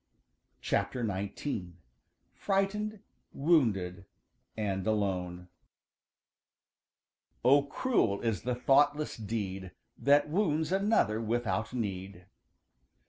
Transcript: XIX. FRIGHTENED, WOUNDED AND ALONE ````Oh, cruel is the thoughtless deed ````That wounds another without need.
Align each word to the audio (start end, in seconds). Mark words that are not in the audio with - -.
XIX. 0.65 1.73
FRIGHTENED, 2.33 3.01
WOUNDED 3.33 4.05
AND 4.57 4.87
ALONE 4.87 5.47
````Oh, 7.45 7.69
cruel 7.69 8.19
is 8.21 8.41
the 8.41 8.55
thoughtless 8.55 9.15
deed 9.15 9.73
````That 10.01 10.25
wounds 10.27 10.71
another 10.71 11.21
without 11.21 11.71
need. 11.75 12.25